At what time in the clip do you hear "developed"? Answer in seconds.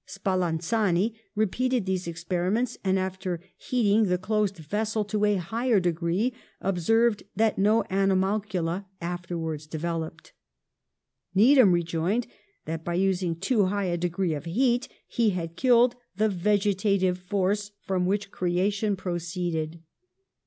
9.67-10.33